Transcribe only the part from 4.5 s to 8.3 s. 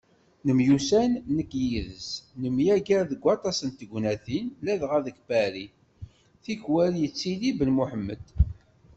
ladɣa deg Paris, tikwal yettili Ben Muḥemmed.